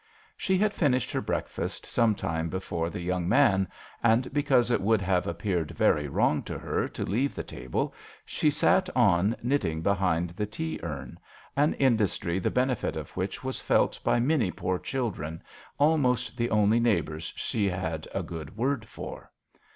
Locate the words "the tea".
10.31-10.79